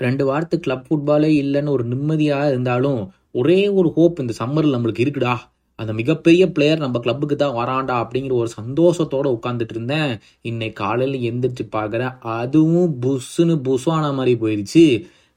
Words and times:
ரெண்டு 0.00 0.22
வாரத்து 0.24 0.56
கிளப் 0.60 0.86
ஃபுட்பாலே 0.86 1.28
இல்லைன்னு 1.42 1.74
ஒரு 1.74 1.84
நிம்மதியாக 1.84 2.48
இருந்தாலும் 2.48 3.00
ஒரே 3.32 3.60
ஒரு 3.78 3.88
ஹோப் 3.94 4.20
இந்த 4.22 4.32
சம்மரில் 4.42 4.74
நம்மளுக்கு 4.76 5.04
இருக்குடா. 5.04 5.34
அந்த 5.78 5.92
மிகப்பெரிய 5.92 6.42
பிளேயர் 6.52 6.82
நம்ம 6.84 6.98
கிளப்புக்கு 6.98 7.36
தான் 7.36 7.56
வரான்டா 7.56 7.94
அப்படிங்கிற 8.02 8.34
ஒரு 8.42 8.50
சந்தோஷத்தோடு 8.60 9.28
உட்காந்துட்டு 9.36 9.74
இருந்தேன். 9.76 10.12
இன்னைக்கு 10.40 10.76
காலையில் 10.84 11.18
எந்திரிச்சு 11.30 11.64
பார்க்குறேன் 11.76 12.14
அதுவும் 12.36 12.92
புஷ்ஷுன்னு 13.02 13.56
புஷ்ஷான 13.68 14.12
மாதிரி 14.18 14.34
போயிடுச்சு 14.44 14.84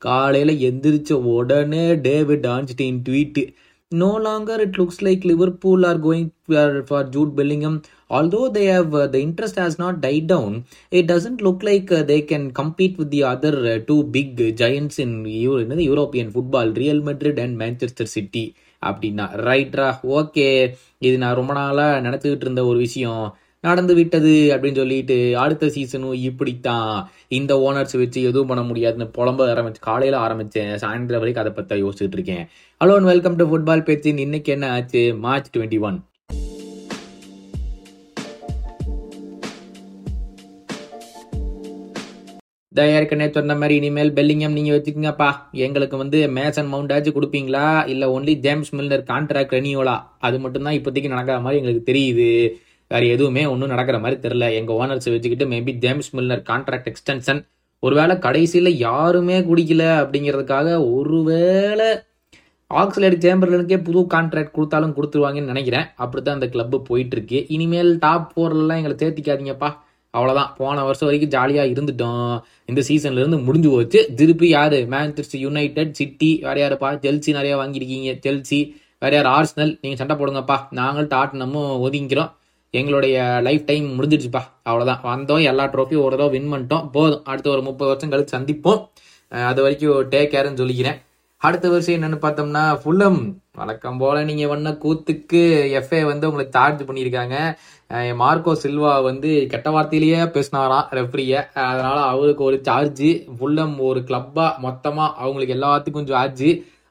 காலையில் 0.01 0.53
எந்திரிச்ச 0.69 1.11
உடனே 1.35 1.85
David 2.07 2.47
Ornstein 2.47 3.01
tweet 3.07 3.43
no 3.91 4.15
longer 4.17 4.55
it 4.61 4.77
looks 4.77 5.01
like 5.01 5.23
Liverpool 5.23 5.85
are 5.85 5.97
going 5.97 6.31
for, 6.45 6.83
for 6.85 7.03
Jude 7.03 7.35
Bellingham. 7.35 7.81
Although 8.09 8.49
they 8.49 8.65
have 8.65 8.93
uh, 8.93 9.07
the 9.07 9.19
interest 9.19 9.55
has 9.55 9.79
not 9.79 10.01
died 10.01 10.27
down, 10.27 10.65
it 10.91 11.07
doesn't 11.07 11.41
look 11.41 11.63
like 11.63 11.91
uh, 11.91 12.03
they 12.03 12.21
can 12.21 12.51
compete 12.51 12.97
with 12.97 13.09
the 13.09 13.23
other 13.23 13.53
uh, 13.73 13.79
two 13.79 14.03
big 14.03 14.55
giants 14.55 14.99
in 14.99 15.25
Euro, 15.25 15.63
என்னது 15.63 15.83
European 15.91 16.31
football, 16.31 16.71
Real 16.73 17.01
Madrid 17.01 17.39
and 17.39 17.57
Manchester 17.57 18.07
City. 18.17 18.45
அப்படின்னா 18.83 19.23
ரைட்ரா 19.47 19.87
okay 20.17 20.45
இது 21.05 21.15
நான் 21.17 21.37
ரொம்ப 21.39 21.53
நாளாக 21.53 21.95
நினச்சிக்கிட்டு 22.05 22.45
இருந்த 22.47 22.61
ஒரு 22.65 22.77
விஷயம் 22.85 23.23
நடந்து 23.61 23.93
விட்டது 23.95 24.29
அப்படின்னு 24.53 24.75
சொல்லிட்டு 24.75 25.37
அடுத்த 25.37 25.65
சீசனும் 25.65 26.13
இப்படித்தான். 26.13 27.09
இந்த 27.27 27.53
ஓனர்ஸ் 27.55 27.97
வச்சு 28.01 28.19
எதுவும் 28.21 28.47
பண்ண 28.47 28.63
முடியாதுன்னு 28.63 29.07
புலம்ப 29.17 29.47
ஆரம்பிச்சு 29.53 29.81
காலையில் 29.87 30.17
ஆரம்பித்தேன் 30.17 30.69
சாயந்தரம் 30.83 31.23
வரைக்கும் 31.23 31.43
அதை 31.45 31.51
பற்றி 31.55 31.83
யோசிச்சுட்டு 31.83 32.17
இருக்கேன். 32.19 32.45
Hello 32.83 32.95
and 32.95 33.09
welcome 33.13 33.35
to 33.35 33.45
football 33.49 33.87
பேச்சின் 33.89 34.17
இன்னைக்கு 34.17 34.51
என்ன 34.51 34.71
ஆச்சு? 34.71 35.15
மார்ச் 35.25 35.57
டுவெண்ட்டி 35.57 35.79
ஒன் 35.79 35.99
ஏற்கனவே 42.81 43.31
சொன்ன 43.31 43.55
மாதிரி 43.55 43.75
இனிமேல் 43.75 44.13
பெல்லிங்கம் 44.17 44.57
நீங்க 44.57 44.71
வச்சுக்கோங்கப்பா. 44.75 45.29
எங்களுக்கு 45.51 45.97
வந்து 45.97 46.19
மேசன் 46.35 46.69
மவுண்டாச்சும் 46.73 47.15
கொடுப்பீங்களா? 47.17 47.87
இல்ல 47.87 48.19
ஒன்லி 48.19 48.33
ஜேம்ஸ் 48.45 48.75
மில்னர் 48.75 49.03
கான்ட்ராக்ட் 49.11 49.55
ரெனியோலா 49.57 49.95
அது 50.19 50.39
மட்டும்தான் 50.39 50.73
இப்போதைக்கு 50.73 51.13
நடக்கிற 51.13 51.39
மாதிரி 51.39 51.59
எங்களுக்கு 51.61 51.91
தெரியுது. 51.91 52.29
வேற 52.91 53.05
எதுவுமே 53.05 53.45
ஒன்றும் 53.45 53.69
நடக்கிற 53.69 53.99
மாதிரி 53.99 54.19
தெரில 54.21 54.45
எங்க 54.53 54.73
ஓனர்ஸ் 54.73 55.09
வச்சுக்கிட்டு 55.13 55.45
maybe 55.45 55.71
James 55.71 56.15
Milner 56.15 56.43
contract 56.49 56.89
extension 56.91 57.41
ஒருவேளை 57.83 58.19
கடைசியில் 58.19 58.77
யாருமே 58.77 59.39
குடிக்கல 59.39 59.83
அப்படிங்கிறதுக்காக 60.03 60.69
ஒருவேளை 60.93 61.89
ஆக்ஸ்லேட் 62.71 63.23
சேம்பர்லனுக்கே 63.25 63.77
புது 63.83 63.99
கான்ட்ராக்ட் 64.13 64.55
கொடுத்தாலும் 64.55 64.95
கொடுத்துருவாங்கன்னு 64.95 65.51
நினைக்கிறேன். 65.51 65.85
அப்படி 65.95 66.23
தான் 66.23 66.37
அந்த 66.39 66.47
கிளப்பு 66.47 66.77
போயிட்டு 66.79 67.15
இருக்கு 67.15 67.45
இனிமேல் 67.47 67.91
டாப் 67.99 68.27
ஃபோர்லாம் 68.33 68.79
எங்களை 68.79 68.95
சேர்த்திக்காதீங்கப்பா. 68.95 69.69
அவ்வளோதான் 70.13 70.51
போன 70.57 70.83
வருஷம் 70.83 71.07
வரைக்கும் 71.07 71.33
ஜாலியாக 71.35 71.69
இருந்துட்டோம். 71.69 72.35
இந்த 72.65 72.81
சீசன்ல 72.87 73.21
இருந்து 73.23 73.37
முடிஞ்சு 73.37 73.69
போச்சு. 73.69 74.13
திருப்பி 74.15 74.49
யாரு? 74.49 74.87
மேன்செஸ்டர் 74.89 75.43
யுனைடெட் 75.45 75.93
சிட்டி 75.93 76.39
வேற 76.41 76.55
யாருப்பா? 76.61 76.91
ஜெல்சி 77.05 77.31
நிறைய 77.39 77.55
வாங்கியிருக்கீங்க. 77.57 78.13
ஜெல்சி 78.25 78.59
வேற 78.99 79.15
யார்? 79.15 79.29
ஆர்ஸ்னல் 79.37 79.73
நீங்கள் 79.81 80.01
சண்டை 80.01 80.15
போடுங்கப்பா. 80.15 80.57
நாங்கள் 80.71 81.07
டாட்னமும் 81.07 81.71
ஒதுங்கிக்கிறோம். 81.85 82.31
எங்களுடைய 82.71 83.39
லைஃப் 83.47 83.65
டைம் 83.65 83.85
முடிஞ்சிடுச்சுப்பா. 83.97 84.41
அவ்வளோதான் 84.69 85.03
வந்தோம் 85.03 85.43
எல்லா 85.51 85.65
ட்ரோஃபியும் 85.73 86.05
ஒரு 86.05 86.15
தடவை 86.17 86.29
வின் 86.35 86.51
பண்ணிட்டோம். 86.53 86.87
போதும். 86.95 87.23
அடுத்த 87.23 87.49
ஒரு 87.49 87.61
முப்பது 87.61 87.91
வருஷம் 87.91 88.11
கழிச்சு 88.13 88.35
சந்திப்போம். 88.37 88.81
அது 89.49 89.61
வரைக்கும் 89.61 90.09
டேக் 90.13 90.33
கேர்னு 90.33 90.61
சொல்லிக்கிறேன். 90.63 90.99
அடுத்த 91.41 91.65
வருஷம் 91.69 91.95
என்னன்னு 91.95 92.17
பார்த்தோம்னா 92.23 92.63
ஃபுல்லம் 92.83 93.19
வழக்கம் 93.59 93.99
போல 94.01 94.23
நீங்க 94.29 94.45
பண்ண 94.47 94.69
கூத்துக்கு 94.83 95.41
எஃப்ஏ 95.79 95.99
வந்து 96.09 96.27
உங்களுக்கு 96.29 96.55
சார்ஜ் 96.57 96.81
பண்ணியிருக்காங்க. 96.89 97.35
மார்க்கோ 98.21 98.53
சில்வா 98.63 98.93
வந்து 99.03 99.29
கெட்ட 99.51 99.67
வார்த்தையிலேயே 99.75 100.19
பேசினாராம் 100.35 100.89
ரெஃப்ரிய 100.97 101.43
அதனால 101.69 101.97
அவருக்கு 102.13 102.43
ஒரு 102.49 102.59
சார்ஜ் 102.67 103.07
ஃபுல்லம் 103.37 103.75
ஒரு 103.89 104.01
கிளப்பா 104.09 104.47
மொத்தமா 104.65 105.05
அவங்களுக்கு 105.21 105.57
எல்லாத்துக்கும் 105.59 106.09
சார்ஜ் 106.11 106.45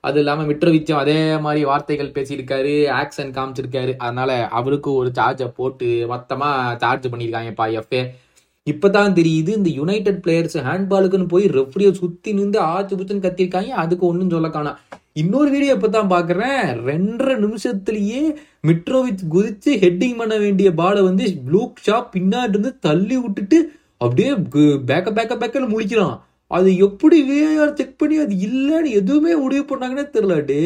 அது 0.04 0.18
இல்லாமல் 0.22 0.48
மிட்ரோவிச்சும் 0.50 1.00
அதே 1.02 1.18
மாதிரி 1.44 1.62
வார்த்தைகள் 1.70 2.14
பேசியிருக்காரு 2.16 2.74
ஆக்ஷன் 3.00 3.34
காமிச்சிருக்காரு. 3.36 3.92
அதனால 4.04 4.30
அவருக்கும் 4.60 4.98
ஒரு 5.00 5.10
சார்ஜை 5.18 5.48
போட்டு 5.58 5.88
மொத்தமாக 6.12 6.76
சார்ஜ் 6.84 7.10
பண்ணியிருக்காங்கப்பா 7.12 7.66
எஃப்ஏ 7.80 8.02
இப்பதான் 8.66 9.14
தெரியுது 9.18 9.50
இந்த 9.58 9.70
யுனைடெட் 9.80 10.22
பிளேயர்ஸ் 10.24 10.56
ஹேண்ட்பாலுக்குன்னு 10.66 11.32
போய் 11.32 11.44
ரெஃப்ரியை 11.58 11.92
சுற்றி 12.00 12.30
நின்று 12.38 12.58
ஆச்சு 12.72 12.96
புச்சுன்னு 12.98 13.24
கத்திருக்காங்க 13.26 13.70
அதுக்கு 13.82 14.04
ஒன்றும் 14.08 14.32
சொல்ல 14.34 14.48
காணாம். 14.56 14.80
இன்னொரு 15.22 15.48
வீடியோ 15.54 15.74
இப்போ 15.76 15.88
தான் 15.94 16.10
பார்க்குறேன் 16.12 16.60
ரெண்டரை 16.88 17.34
நிமிஷத்துலேயே 17.44 18.20
மிட்ரோவிச் 18.68 19.24
குதித்து 19.34 19.70
ஹெட்டிங் 19.84 20.18
பண்ண 20.20 20.34
வேண்டிய 20.44 20.68
பாலை 20.80 21.00
வந்து 21.08 21.24
ப்ளூக் 21.46 21.82
ஷாப் 21.86 22.12
பின்னாடி 22.16 22.52
இருந்து 22.54 22.72
தள்ளி 22.86 23.16
விட்டுட்டு 23.22 23.58
அப்படியே 24.00 24.32
பேக்க 24.90 25.08
பேக்க 25.18 25.34
பேக்கன்னு 25.42 25.72
முழிக்கிறான். 25.74 26.16
அது 26.50 26.68
எப்படி 26.86 27.16
விஏஆர் 27.28 27.74
செக் 27.78 27.98
பண்ணி 28.00 28.16
அது 28.24 28.34
இல்லைன்னு 28.46 28.90
எதுவுமே 29.00 29.32
முடிவு 29.44 29.64
பண்ணாங்கன்னே 29.70 30.04
தெரியல. 30.14 30.36
டே 30.50 30.62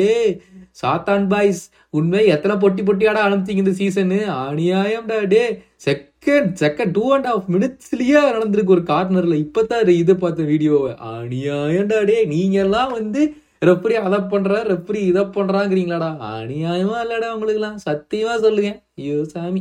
சாத்தான் 0.81 1.25
பாய்ஸ் 1.33 1.63
உண்மை 1.99 2.21
எத்தனை 2.35 2.55
பொட்டி 2.65 2.83
பொட்டியாடா 2.89 3.23
அனுப்பிச்சிங்க 3.27 3.65
இந்த 3.65 3.75
சீசனு 3.81 4.19
அநியாயம்டா 4.43 5.19
டே 5.33 5.43
second 5.87 6.53
second 6.63 6.95
two 6.99 7.05
and 7.15 7.29
half 7.31 7.49
மினிட்ஸ்லயே 7.55 8.21
நடந்திருக்கு 8.37 8.75
ஒரு 8.77 8.85
கார்னர்ல 8.93 9.37
இப்பதான் 9.45 9.93
இதை 10.03 10.15
பார்த்த 10.15 10.51
வீடியோவை 10.53 10.93
அநியாயம்டா 11.13 12.01
டே 12.11 12.19
நீங்க 12.35 12.59
எல்லாம் 12.67 12.93
வந்து 12.99 13.23
ரெப்ரி 13.69 13.97
அதை 14.07 14.19
பண்ற 14.31 14.53
ரெப்ரி 14.71 15.01
இதை 15.11 15.23
பண்றாங்கிறீங்களாடா. 15.35 16.09
அநியாயமா 16.37 16.97
இல்லடா 17.05 17.29
உங்களுக்குலாம் 17.35 17.77
சத்தியமா 17.89 18.35
சொல்லுங்க. 18.45 18.71
ஐயோ 19.01 19.19
சாமி. 19.35 19.61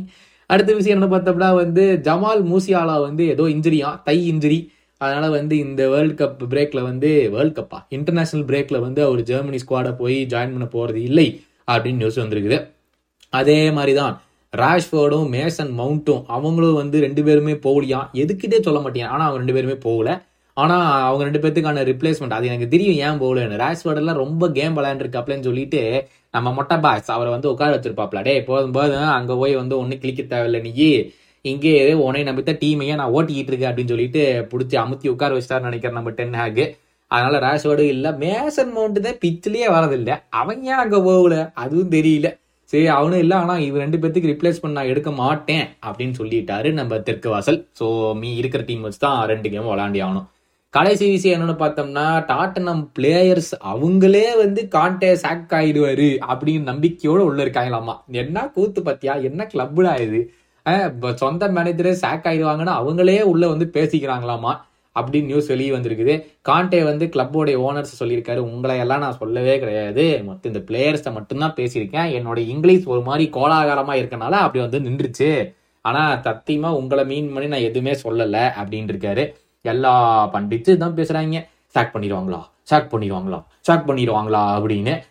அடுத்த 0.50 0.70
விஷயம் 0.78 0.96
என்ன 0.98 1.08
பார்த்தோம்னா 1.12 1.50
வந்து 1.54 1.84
ஜமால் 2.06 2.42
மூசியாலா 2.50 2.96
வந்து 3.00 3.24
ஏதோ 3.34 3.44
இன்ஜுரியா 3.54 3.90
தை 4.08 4.16
இன்ஜுரி 4.32 4.58
அதனால் 5.04 5.36
வந்து 5.38 5.54
இந்த 5.66 5.82
வேர்ல்ட் 5.92 6.18
கப் 6.20 6.42
பிரேக்கில் 6.52 6.86
வந்து 6.88 7.10
வேர்ல்ட் 7.34 7.56
கப்பா 7.58 7.78
இன்டர்நேஷ்னல் 7.96 8.44
பிரேக்கில் 8.50 8.84
வந்து 8.86 9.00
அவர் 9.06 9.22
ஜெர்மனி 9.30 9.60
ஸ்குவாடை 9.64 9.92
போய் 10.02 10.18
ஜாயின் 10.32 10.54
பண்ண 10.56 10.66
போகிறது 10.74 11.00
இல்லை 11.08 11.28
அப்படின்னு 11.72 12.02
நியூஸ் 12.02 12.20
வந்திருக்குது. 12.22 12.58
அதே 13.32 13.60
மாதிரி 13.78 13.94
தான் 14.00 14.14
ராஷ்ஃபோர்டும் 14.52 15.28
மேசன் 15.36 15.70
மவுண்ட்டும் 15.78 16.22
அவங்களும் 16.36 16.78
வந்து 16.80 16.96
ரெண்டு 17.04 17.22
பேருமே 17.26 17.54
போகலையா? 17.66 18.00
எதுக்கிட்டே 18.22 18.58
சொல்ல 18.66 18.80
மாட்டேன். 18.84 19.08
ஆனால் 19.12 19.26
அவங்க 19.28 19.40
ரெண்டு 19.42 19.56
பேருமே 19.56 19.76
போகல. 19.86 20.10
ஆனால் 20.56 20.86
அவங்க 21.08 21.22
ரெண்டு 21.28 21.40
பேர்த்துக்கான 21.42 21.82
ரிப்ளேஸ்மெண்ட் 21.90 22.36
அது 22.38 22.50
எனக்கு 22.50 22.68
தெரியும் 22.74 22.98
ஏன் 23.04 23.20
போகலன்னு. 23.22 23.60
ராஷ்ஃபோர்ட் 23.64 24.20
ரொம்ப 24.24 24.50
கேம் 24.58 24.76
விளையாண்டுருக்காப்லன்னு 24.78 25.48
சொல்லிட்டு 25.48 25.82
நம்ம 26.36 26.52
மொட்டை 26.58 26.76
பாஸ் 26.84 27.10
அவரை 27.14 27.30
வந்து 27.34 27.50
உட்கார 27.52 27.70
வச்சிருப்பாப்ல. 27.76 28.20
டே 28.28 28.34
போதும் 28.50 28.74
போதும். 28.76 29.08
அங்கே 29.18 29.34
போய் 29.42 29.54
வந்து 29.60 29.74
ஒன்றும் 29.78 30.02
கிளிக்க 30.04 30.26
தேவையில்லை 30.34 30.60
நீ. 30.66 30.90
இங்கே 31.50 31.72
உனையை 32.06 32.24
நம்பித்த 32.28 32.52
டீமையே 32.60 32.94
நான் 32.98 33.14
ஓட்டிக்கிட்டு 33.16 33.50
இருக்கேன் 33.52 33.70
அப்படின்னு 33.70 33.92
சொல்லிட்டு 33.92 34.22
பிடிச்சி 34.50 34.76
அமுத்தி 34.82 35.06
உட்கார 35.12 35.36
வச்சிட்டாரு 35.36 35.68
நினைக்கிறேன் 35.68 35.98
நம்ம 35.98 36.10
டென் 36.18 36.36
ஹேக் 36.40 36.64
அதனால 37.10 37.38
ரேஷ்வர்டு 37.46 37.84
இல்லை. 37.94 38.10
மேசன் 38.22 38.70
மவுண்ட் 38.74 39.00
தான் 39.06 39.18
பிச்சிலேயே 39.22 39.68
வரதில்லை 39.76 40.14
அவன் 40.40 40.60
ஏன் 40.68 40.80
அங்கே 40.82 40.98
போகல? 41.08 41.36
அதுவும் 41.62 41.90
தெரியல. 41.96 42.28
சரி 42.72 42.86
அவனும் 42.98 43.22
இல்லை. 43.24 43.36
ஆனால் 43.42 43.62
இவன் 43.64 43.82
ரெண்டு 43.84 43.98
பேர்த்துக்கு 44.02 44.30
ரிப்ளேஸ் 44.32 44.62
பண்ண 44.64 44.84
எடுக்க 44.90 45.10
மாட்டேன் 45.22 45.66
அப்படின்னு 45.86 46.14
சொல்லிட்டாரு 46.20 46.68
நம்ம 46.78 46.98
தெற்கு 47.08 47.28
வாசல். 47.32 47.58
ஸோ 47.80 47.86
மீ 48.20 48.30
இருக்கிற 48.42 48.62
டீம் 48.68 48.86
வச்சு 48.86 49.00
தான் 49.06 49.18
ரெண்டு 49.32 49.50
கேம் 49.54 49.68
விளாண்டி 49.72 50.00
ஆகணும். 50.04 50.28
கடைசி 50.74 51.06
விஷயம் 51.14 51.34
என்னன்னு 51.36 51.56
பார்த்தோம்னா 51.62 52.04
டாட்டனம் 52.30 52.84
பிளேயர்ஸ் 52.98 53.52
அவங்களே 53.72 54.28
வந்து 54.42 54.60
கான்டே 54.76 55.10
சாக் 55.24 55.52
ஆயிடுவாரு 55.58 56.10
அப்படின்னு 56.32 56.70
நம்பிக்கையோடு 56.70 57.22
உள்ள 57.30 57.40
இருக்காங்களாமா? 57.46 57.96
என்ன 58.22 58.46
கூத்து 58.54 58.82
பத்தியா? 58.88 59.16
என்ன 59.30 59.48
கிளப்ல 59.54 59.90
இது? 60.06 60.20
சொந்த 61.14 61.48
மேனேஜரே 61.48 61.96
சாக் 62.04 62.26
ஆயிடுவாங்கன்னு 62.26 62.74
அவங்களே 62.80 63.20
உள்ள 63.20 63.48
வந்து 63.48 63.70
பேசிக்கிறாங்களாமா? 63.72 64.60
அப்படின்னு 65.00 65.24
நியூஸ் 65.24 65.46
வெளியே 65.46 65.70
வந்திருக்குது. 65.70 66.14
காண்டே 66.48 66.84
வந்து 66.84 67.06
கிளப்போடைய 67.06 67.58
ஓனர்ஸ் 67.58 68.02
சொல்லியிருக்காரு. 68.02 68.36
உங்களை 68.36 68.78
எல்லாம் 68.78 69.00
நான் 69.00 69.16
சொல்லவே 69.16 69.58
கிடையாது. 69.58 70.22
மொத்தம் 70.24 70.54
இந்த 70.54 70.64
பிளேயர்ஸை 70.66 71.12
மட்டும்தான் 71.12 71.54
பேசியிருக்கேன். 71.54 72.08
என்னோட 72.18 72.38
இங்கிலீஷ் 72.38 72.86
ஒரு 72.86 73.02
மாதிரி 73.02 73.30
கோலாகாரமாக 73.32 74.02
இருக்கனால 74.02 74.30
அப்படி 74.30 74.68
வந்து 74.68 74.80
நின்றுச்சு. 74.80 75.54
ஆனால் 75.80 76.20
தத்தியமாக 76.20 76.74
உங்களை 76.74 77.04
மீன் 77.04 77.32
பண்ணி 77.32 77.48
நான் 77.48 77.60
எதுவுமே 77.60 77.92
சொல்லலை 77.92 78.44
அப்படின்னு 78.62 78.90
இருக்காரு 78.92 79.34
எல்லா 79.62 80.28
பண்டிச்சு 80.32 80.76
தான் 80.76 80.94
பேசுகிறாங்க 80.94 81.46
சாக் 81.74 81.94
பண்ணிடுவாங்களா? 81.94 82.40
சாக் 82.62 82.94
பண்ணிடுவாங்களா? 82.94 83.44
சாக் 83.60 83.88
பண்ணிடுவாங்களா? 83.88 84.42
அப்படின்னு 84.58 85.02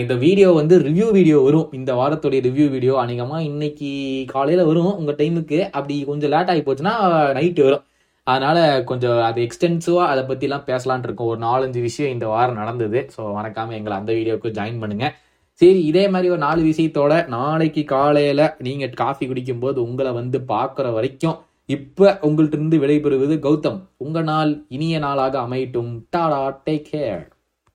இந்த 0.00 0.14
வீடியோ 0.24 0.48
வந்து 0.58 0.74
ரிவ்யூ 0.86 1.06
வீடியோ 1.16 1.38
வரும். 1.46 1.66
இந்த 1.78 1.90
வாரத்துடைய 2.00 2.40
ரிவ்யூ 2.46 2.66
வீடியோ 2.74 2.94
அநேகமாக 3.02 3.42
இன்னைக்கு 3.50 3.90
காலையில் 4.32 4.68
வரும் 4.70 4.94
உங்கள் 5.00 5.18
டைமுக்கு 5.20 5.58
அப்படி 5.76 5.96
கொஞ்சம் 6.10 6.32
லேட் 6.34 6.50
ஆகி 6.52 6.62
போச்சுன்னா 6.68 6.94
நைட்டு 7.38 7.64
வரும். 7.66 7.84
அதனால் 8.26 8.62
கொஞ்சம் 8.90 9.18
அது 9.26 9.40
எக்ஸ்டென்சிவாக 9.46 10.12
அதை 10.12 10.22
பற்றிலாம் 10.30 10.64
பேசலான் 10.70 11.04
இருக்கோம். 11.06 11.30
ஒரு 11.32 11.40
நாலஞ்சு 11.48 11.82
விஷயம் 11.88 12.14
இந்த 12.14 12.26
வாரம் 12.34 12.60
நடந்தது. 12.62 13.00
ஸோ 13.16 13.20
மறக்காமல் 13.38 13.78
எங்களை 13.80 13.96
அந்த 14.00 14.12
வீடியோவுக்கு 14.18 14.56
ஜாயின் 14.60 14.80
பண்ணுங்கள் 14.84 15.14
சரி 15.60 15.80
இதே 15.90 16.06
மாதிரி 16.14 16.30
ஒரு 16.32 16.42
நாலு 16.46 16.62
விஷயத்தோட 16.70 17.12
நாளைக்கு 17.36 17.82
காலையில் 17.92 18.44
நீங்கள் 18.66 18.98
காஃபி 19.02 19.24
குடிக்கும்போது 19.28 19.78
உங்களை 19.88 20.10
வந்து 20.20 20.38
பார்க்குற 20.54 20.88
வரைக்கும் 20.96 21.38
இப்போ 21.76 22.08
உங்கள்கிட்ட 22.26 22.58
இருந்து 22.58 22.76
விடைபெறுவது 22.82 23.36
கௌதம். 23.46 23.78
உங்கள் 24.04 24.28
நாள் 24.32 24.50
இனிய 24.76 24.98
நாளாக 25.06 25.34
அமையட்டும். 25.46 25.94
Tata 26.14 26.42
take 26.66 26.90
care 26.90 27.24